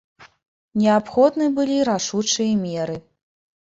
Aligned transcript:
Неабходны 0.85 1.45
былі 1.61 1.79
рашучыя 1.93 2.61
меры. 2.67 3.03